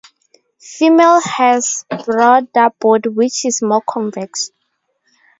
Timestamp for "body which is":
2.79-3.61